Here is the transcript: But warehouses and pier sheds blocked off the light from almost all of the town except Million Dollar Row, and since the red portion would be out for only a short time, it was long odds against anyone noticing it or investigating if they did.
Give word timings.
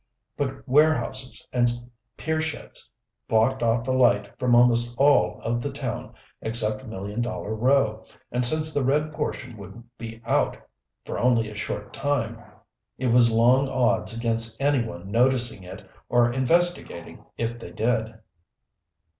But 0.35 0.67
warehouses 0.67 1.45
and 1.53 1.69
pier 2.17 2.41
sheds 2.41 2.91
blocked 3.27 3.61
off 3.61 3.83
the 3.83 3.93
light 3.93 4.31
from 4.39 4.55
almost 4.55 4.97
all 4.97 5.39
of 5.43 5.61
the 5.61 5.71
town 5.71 6.15
except 6.41 6.87
Million 6.87 7.21
Dollar 7.21 7.53
Row, 7.53 8.03
and 8.31 8.43
since 8.43 8.73
the 8.73 8.83
red 8.83 9.13
portion 9.13 9.57
would 9.57 9.83
be 9.99 10.19
out 10.25 10.57
for 11.05 11.19
only 11.19 11.51
a 11.51 11.55
short 11.55 11.93
time, 11.93 12.41
it 12.97 13.09
was 13.09 13.31
long 13.31 13.67
odds 13.69 14.17
against 14.17 14.59
anyone 14.59 15.11
noticing 15.11 15.61
it 15.61 15.87
or 16.09 16.33
investigating 16.33 17.23
if 17.37 17.59
they 17.59 17.69
did. 17.69 18.15